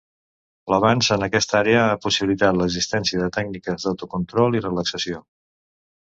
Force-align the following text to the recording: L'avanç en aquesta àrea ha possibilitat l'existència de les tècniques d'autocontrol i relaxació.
L'avanç 0.73 1.09
en 1.15 1.25
aquesta 1.25 1.57
àrea 1.59 1.83
ha 1.89 1.99
possibilitat 2.05 2.57
l'existència 2.61 3.19
de 3.19 3.27
les 3.27 3.35
tècniques 3.35 3.85
d'autocontrol 3.87 4.57
i 4.61 4.63
relaxació. 4.65 5.21